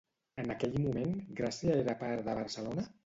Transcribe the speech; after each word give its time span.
En 0.43 0.53
aquell 0.53 0.73
moment, 0.85 1.13
Gràcia 1.41 1.77
era 1.83 1.97
part 2.03 2.25
de 2.31 2.37
Barcelona? 2.41 2.89